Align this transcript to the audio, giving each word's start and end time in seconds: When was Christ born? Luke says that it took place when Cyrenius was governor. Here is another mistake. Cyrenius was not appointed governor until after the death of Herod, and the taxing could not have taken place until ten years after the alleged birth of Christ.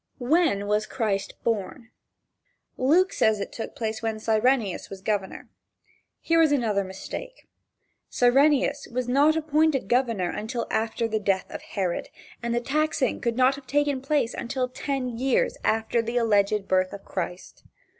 When 0.17 0.65
was 0.65 0.87
Christ 0.87 1.35
born? 1.43 1.91
Luke 2.75 3.13
says 3.13 3.37
that 3.37 3.49
it 3.49 3.51
took 3.51 3.75
place 3.75 4.01
when 4.01 4.17
Cyrenius 4.17 4.89
was 4.89 4.99
governor. 4.99 5.49
Here 6.19 6.41
is 6.41 6.51
another 6.51 6.83
mistake. 6.83 7.47
Cyrenius 8.09 8.87
was 8.91 9.07
not 9.07 9.35
appointed 9.35 9.87
governor 9.87 10.31
until 10.31 10.65
after 10.71 11.07
the 11.07 11.19
death 11.19 11.51
of 11.51 11.61
Herod, 11.61 12.07
and 12.41 12.55
the 12.55 12.59
taxing 12.61 13.21
could 13.21 13.37
not 13.37 13.53
have 13.53 13.67
taken 13.67 14.01
place 14.01 14.33
until 14.33 14.67
ten 14.67 15.19
years 15.19 15.55
after 15.63 16.01
the 16.01 16.17
alleged 16.17 16.67
birth 16.67 16.93
of 16.93 17.05
Christ. 17.05 17.63